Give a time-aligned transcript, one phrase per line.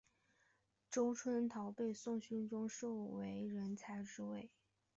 [0.89, 4.49] 周春桃被宋徽宗授为才人之位。